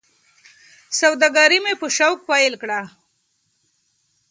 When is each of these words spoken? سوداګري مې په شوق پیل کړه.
سوداګري 0.99 1.59
مې 1.63 1.73
په 1.81 1.87
شوق 1.97 2.17
پیل 2.29 2.53
کړه. 2.61 2.81